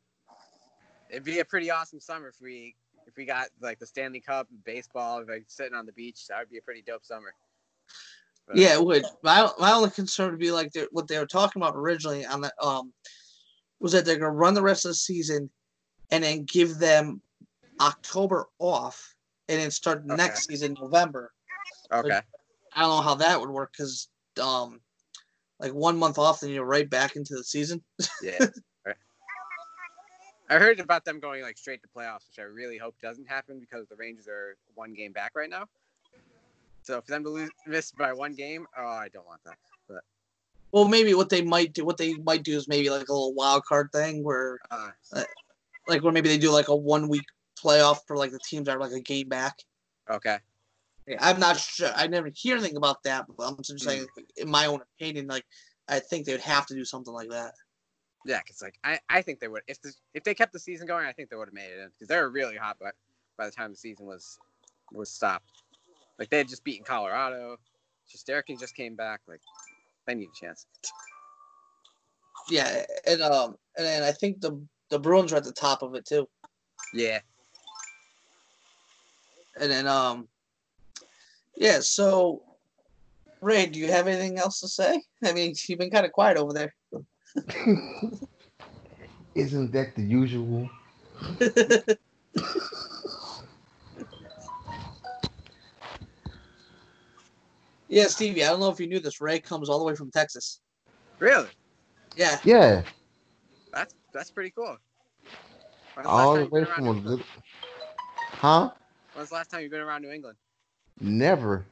[1.09, 2.77] It'd be a pretty awesome summer if we
[3.11, 6.27] if we got like the Stanley Cup, and baseball, like sitting on the beach.
[6.29, 7.35] That would be a pretty dope summer.
[8.47, 9.05] But- Yeah, it would.
[9.23, 12.41] My my only concern would be like they're- what they were talking about originally on
[12.43, 12.55] that.
[12.63, 12.93] Um,
[13.81, 15.49] was that they're going to run the rest of the season
[16.11, 17.23] and then give them
[17.81, 19.15] October off
[19.49, 20.17] and then start Okay.
[20.17, 21.33] next season November.
[21.91, 22.21] Okay.
[22.75, 24.09] I don't know how that would work because
[24.41, 24.81] um,
[25.59, 27.83] like one month off, then you're right back into the season.
[28.23, 28.39] Yeah.
[30.51, 33.61] I heard about them going like straight to playoffs, which I really hope doesn't happen
[33.61, 35.67] because the Rangers are one game back right now.
[36.83, 39.59] So for them to lose, miss by one game, oh, I don't want that.
[39.89, 40.03] But
[40.73, 43.33] Well, maybe what they might do, what they might do is maybe like a little
[43.33, 44.91] wild card thing where, Uh,
[45.87, 47.25] like, where maybe they do like a one week
[47.63, 49.57] playoff for like the teams that are like a game back.
[50.09, 50.39] okay.
[51.19, 51.93] I'm not sure.
[51.95, 53.89] I never hear anything about that, but I'm just Hmm.
[53.89, 55.45] saying, in my own opinion, like,
[55.89, 57.55] I think they would have to do something like that.
[58.25, 60.87] Yeah, because like I, I think they would if the, if they kept the season
[60.87, 62.91] going, I think they would have made it in because they were really hot by
[63.39, 64.39] by the time the season was
[64.93, 65.63] was stopped.
[66.19, 67.57] Like they had just beaten Colorado.
[68.11, 69.21] just Shesterkin just came back.
[69.27, 69.41] Like
[70.07, 70.67] they need a chance.
[72.51, 75.95] Yeah, and um, and then I think the the Bruins are at the top of
[75.95, 76.29] it too.
[76.93, 77.21] Yeah.
[79.59, 80.29] And then um,
[81.57, 81.81] yeah.
[81.81, 82.43] So,
[83.41, 85.03] Ray, do you have anything else to say?
[85.25, 86.75] I mean, you've been kind of quiet over there.
[89.35, 90.69] Isn't that the usual?
[97.89, 98.45] yeah, Stevie.
[98.45, 99.21] I don't know if you knew this.
[99.21, 100.61] Ray comes all the way from Texas.
[101.19, 101.49] Really?
[102.17, 102.39] Yeah.
[102.45, 102.83] Yeah,
[103.73, 104.77] That's that's pretty cool.
[105.95, 107.25] When's the all time the way from a little.
[108.33, 108.71] Huh?
[109.15, 110.37] When's the last time you've been around New England?
[111.01, 111.65] Never.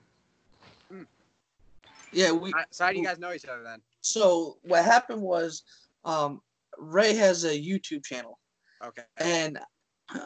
[2.13, 2.33] Yeah.
[2.33, 2.53] We.
[2.71, 3.81] So how do you guys know each other then?
[4.01, 5.63] So what happened was,
[6.05, 6.41] um,
[6.79, 8.39] Ray has a YouTube channel.
[8.85, 9.03] Okay.
[9.17, 9.59] and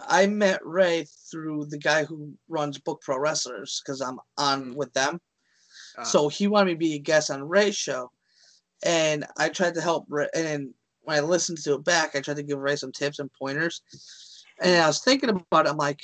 [0.09, 4.93] I met Ray through the guy who runs Book Pro Wrestlers because I'm on with
[4.93, 5.21] them.
[5.97, 8.11] Uh, So he wanted me to be a guest on Ray's show,
[8.85, 10.29] and I tried to help Ray.
[10.35, 13.31] And when I listened to it back, I tried to give Ray some tips and
[13.33, 13.81] pointers.
[14.61, 15.71] And I was thinking about it.
[15.71, 16.01] I'm like,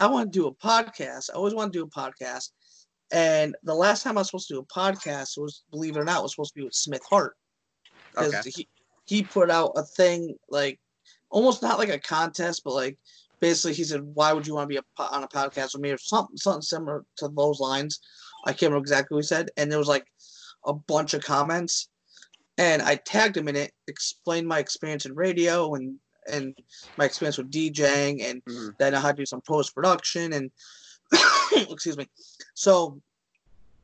[0.00, 1.30] I want to do a podcast.
[1.30, 2.50] I always want to do a podcast.
[3.14, 6.04] And the last time I was supposed to do a podcast was, believe it or
[6.04, 7.36] not, was supposed to be with Smith Hart
[8.10, 8.50] because okay.
[8.50, 8.68] he
[9.04, 10.80] he put out a thing like
[11.30, 12.98] almost not like a contest, but like
[13.40, 15.92] basically he said, "Why would you want to be a, on a podcast with me?"
[15.92, 18.00] or something something similar to those lines.
[18.46, 20.06] I can't remember exactly what he said, and there was like
[20.66, 21.88] a bunch of comments,
[22.58, 26.56] and I tagged him in it, explained my experience in radio and and
[26.96, 28.74] my experience with DJing, and Mhm.
[28.80, 30.50] I know how to do some post production and
[31.70, 32.08] excuse me.
[32.54, 33.00] So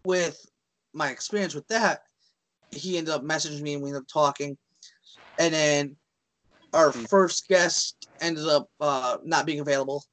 [0.05, 0.45] with
[0.93, 2.03] my experience with that,
[2.71, 4.57] he ended up messaging me and we ended up talking.
[5.39, 5.97] And then
[6.73, 10.05] our first guest ended up uh, not being available.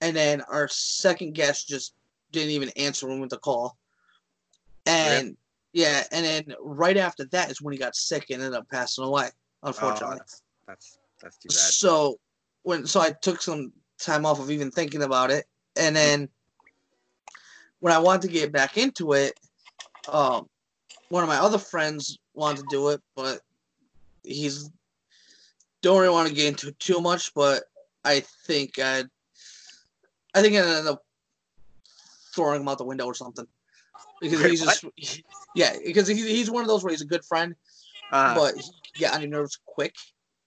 [0.00, 1.94] And then our second guest just
[2.30, 3.76] didn't even answer when we went to call.
[4.86, 5.36] And
[5.72, 9.04] yeah, and then right after that is when he got sick and ended up passing
[9.04, 9.28] away,
[9.62, 10.18] Oh, unfortunately.
[10.18, 11.56] that's that's that's too bad.
[11.56, 12.18] So
[12.62, 16.28] when so I took some time off of even thinking about it, and then
[17.80, 19.38] when I wanted to get back into it,
[20.08, 20.46] um,
[21.10, 23.40] one of my other friends wanted to do it, but
[24.24, 24.70] he's
[25.82, 27.32] don't really want to get into it too much.
[27.34, 27.64] But
[28.04, 29.04] I think I,
[30.34, 31.02] I think I ended up
[32.34, 33.46] throwing him out the window or something
[34.20, 34.84] because Wait, he's just
[35.54, 37.54] yeah because he's he's one of those where he's a good friend
[38.12, 39.94] Uh, but he can get on your nerves quick.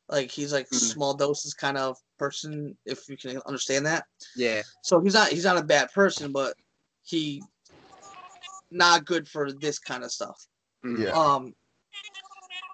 [0.10, 0.94] Like he's like Mhm.
[0.94, 4.06] small doses kind of person, if you can understand that.
[4.36, 4.62] yeah.
[4.84, 6.54] So he's not he's not a bad person, but
[7.04, 7.44] he
[8.72, 10.48] not good for this kind of stuff.
[10.84, 11.12] Yeah.
[11.12, 11.54] Um.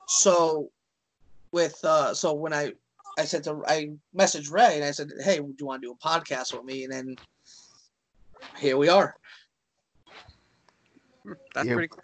[0.08, 0.70] So,
[1.52, 2.74] with uh, so when I
[3.18, 5.92] I said to I messaged Ray and I said, hey, would you want to do
[5.94, 6.84] a podcast with me?
[6.84, 7.16] And then
[8.58, 9.16] here we are.
[11.54, 11.74] That's Yeah.
[11.74, 12.04] pretty cool.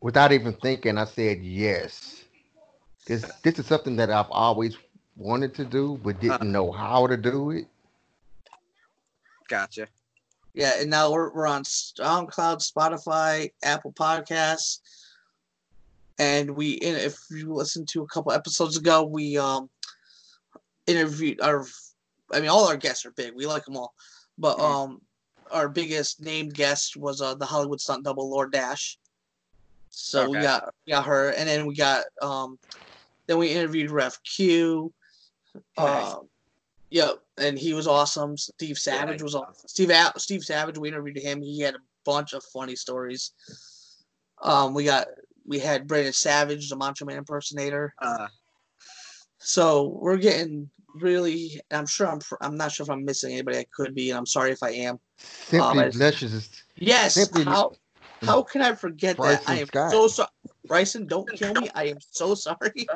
[0.00, 2.24] Without even thinking, I said yes.
[3.06, 4.76] This this is something that I've always
[5.16, 7.66] wanted to do, but didn't know how to do it.
[9.48, 9.88] Gotcha.
[10.56, 14.80] Yeah, and now we're, we're on SoundCloud, Spotify, Apple Podcasts,
[16.18, 16.78] and we.
[16.78, 19.68] And if you listened to a couple episodes ago, we um
[20.86, 21.66] interviewed our.
[22.32, 23.34] I mean, all our guests are big.
[23.36, 23.92] We like them all,
[24.38, 25.02] but um,
[25.50, 28.98] our biggest named guest was uh, the Hollywood stunt double Lord Dash.
[29.90, 32.58] So we got we got her, and then we got um,
[33.26, 34.90] then we interviewed Ref Q.
[35.78, 36.14] Nice.
[36.86, 38.36] Um, Yep, and he was awesome.
[38.36, 39.68] Steve Savage he's was awesome.
[39.68, 40.78] Steve A- Steve Savage.
[40.78, 41.42] We interviewed him.
[41.42, 43.32] He had a bunch of funny stories.
[44.42, 45.08] Um, we got
[45.44, 47.92] we had Brandon Savage, the Macho Man impersonator.
[48.00, 48.28] Uh,
[49.38, 51.60] So we're getting really.
[51.70, 52.20] I'm sure I'm.
[52.40, 53.58] I'm not sure if I'm missing anybody.
[53.58, 54.98] I could be, and I'm sorry if I am.
[55.18, 56.50] Simply I- luscious.
[56.76, 57.14] Yes.
[57.14, 57.72] Simply- how
[58.22, 59.42] how can I forget that?
[59.48, 59.90] I am Scott.
[59.90, 60.28] so sorry.
[60.66, 61.68] Bryson, don't kill me.
[61.74, 62.86] I am so sorry.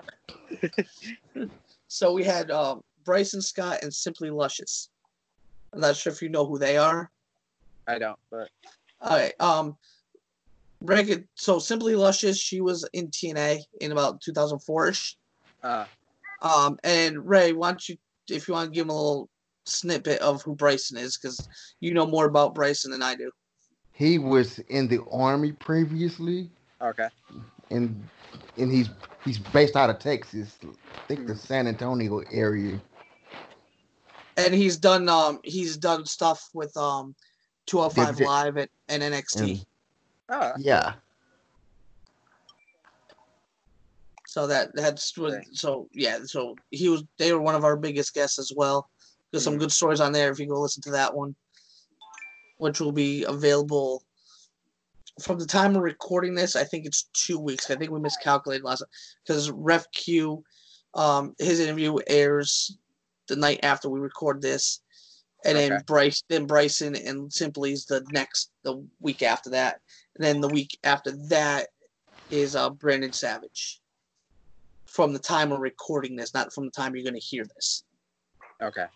[1.88, 4.88] so we had um, Bryson Scott and Simply Luscious.
[5.72, 7.10] I'm not sure if you know who they are.
[7.88, 8.50] I don't, but
[9.00, 9.32] All right.
[9.40, 9.76] Um,
[10.80, 15.16] Reagan, so Simply Luscious, she was in TNA in about 2004 ish.
[15.64, 15.86] uh,
[16.40, 17.96] Um, and Ray, why don't you,
[18.28, 19.28] if you want to give him a little
[19.64, 21.48] snippet of who Bryson is, because
[21.80, 23.32] you know more about Bryson than I do.
[23.90, 26.48] He was in the army previously,
[26.80, 27.08] okay.
[27.70, 28.08] and
[28.56, 28.88] and he's
[29.24, 30.56] he's based out of Texas.
[30.62, 32.80] I think the San Antonio area.
[34.46, 37.14] And he's done um he's done stuff with um
[37.66, 39.40] 205 Did- Live and, and NXT.
[39.40, 39.66] And-
[40.32, 40.92] Oh, yeah,
[44.28, 48.14] So that that's what, so yeah, so he was they were one of our biggest
[48.14, 48.88] guests as well.
[49.32, 49.60] There's some Mhm.
[49.60, 51.34] good stories on there if you go listen to that one,
[52.58, 54.04] which will be available
[55.20, 56.54] from the time of recording this.
[56.54, 57.70] I think it's two weeks.
[57.72, 58.84] I think we miscalculated last
[59.24, 60.44] because Ref Q,
[60.94, 62.78] um, his interview airs
[63.30, 64.80] the night after we record this,
[65.44, 65.82] and then Okay.
[65.86, 69.80] Bryce, then Bryson and Simply's the next the week after that,
[70.16, 71.68] and then the week after that
[72.30, 73.80] is uh Brandon Savage.
[74.86, 77.84] From the time of recording this, not from the time you're going to hear this.
[78.60, 78.86] okay.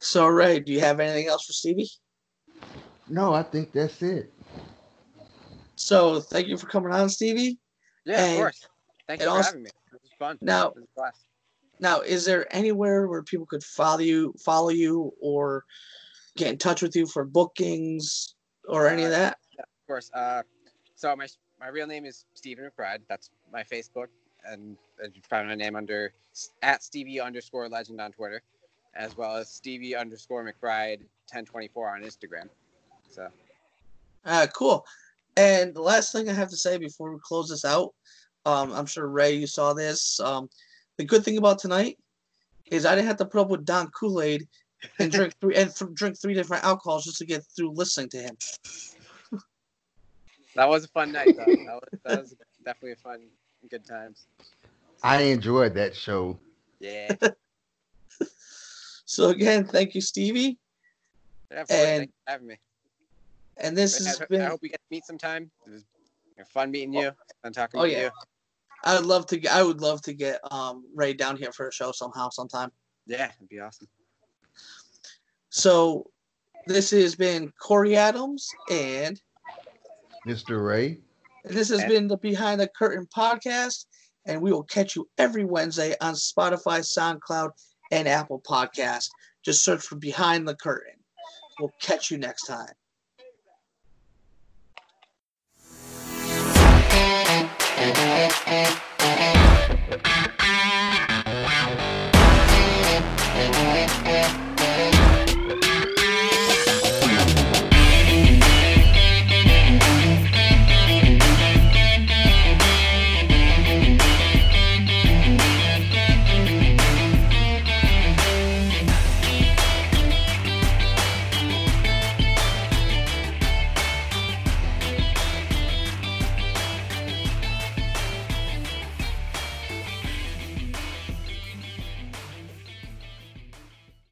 [0.00, 1.90] So, Ray, do you have anything else for Stevie?
[3.08, 4.32] no, I think that's it.
[5.76, 7.58] So, thank you for coming on, Stevie.
[8.04, 8.66] Yeah, And- of course.
[9.06, 9.70] Thank you for also- having me.
[10.18, 10.38] Fun.
[10.40, 11.24] Now- This was a blast.
[11.80, 15.64] Now, is there anywhere where people could follow you, follow you, or
[16.36, 18.34] get in touch with you for bookings
[18.68, 19.38] or any of that?
[19.60, 20.10] of course.
[20.12, 20.42] Uh,
[20.96, 21.28] so my
[21.60, 23.00] my real name is Stephen McBride.
[23.08, 24.08] That's my Facebook,
[24.44, 26.12] and uh, you find my name under
[26.62, 28.42] at Stevie underscore Legend on Twitter,
[28.94, 32.48] as well as Stevie underscore McBride ten twenty four on Instagram.
[33.08, 33.28] So
[34.24, 34.84] Uh, cool.
[35.36, 37.94] And the last thing I have to say before we close this out,
[38.48, 40.18] um, I'm sure Ray, you saw this.
[40.20, 40.48] Um,
[40.96, 41.98] the good thing about tonight
[42.70, 44.48] is I didn't have to put up with Don Kool Aid
[44.98, 48.18] and drink three and th- drink three different alcohols just to get through listening to
[48.18, 48.36] him.
[50.56, 51.34] that was a fun night.
[51.36, 51.44] Though.
[51.44, 52.34] that, was, that was
[52.64, 53.20] definitely a fun,
[53.70, 54.26] good times.
[55.02, 56.38] I enjoyed that show.
[56.80, 57.14] Yeah.
[59.10, 60.58] So again, thank you, Stevie.
[61.50, 61.80] yeah of course.
[61.80, 62.56] And- for having me.
[63.56, 64.40] And this I, has I been.
[64.42, 65.50] hope we get to meet sometime.
[65.66, 67.10] It was fun meeting you.
[67.42, 68.02] Fun talking Oh, with yeah.
[68.02, 68.10] you.
[68.84, 69.46] I would love to.
[69.48, 72.70] I would love to get um Ray down here for a show somehow, sometime.
[73.06, 73.88] Yeah, it'd be awesome.
[75.50, 76.10] So
[76.66, 79.20] this has been Cory Adams, and
[80.26, 80.64] Mr.
[80.64, 80.98] Ray.
[81.44, 83.86] this has And- been the Behind the Curtain podcast.
[84.26, 87.50] And we will catch you every Wednesday on Spotify, SoundCloud,
[87.92, 89.08] and Apple Podcast.
[89.42, 90.92] Just search for Behind the Curtain.
[91.58, 92.74] We'll catch you next time.